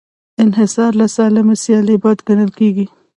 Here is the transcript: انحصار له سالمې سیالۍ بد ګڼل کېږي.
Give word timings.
انحصار 0.43 0.91
له 1.01 1.07
سالمې 1.15 1.55
سیالۍ 1.63 1.95
بد 2.03 2.17
ګڼل 2.27 2.51
کېږي. 2.59 2.85